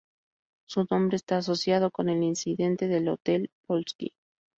[0.67, 4.15] Su nombre está asociado con el incidente del Hotel Polski.